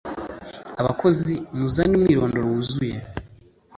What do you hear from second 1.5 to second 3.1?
muzane umwirondoro wuzuye.